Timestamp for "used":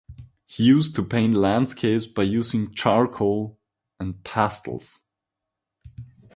0.63-0.95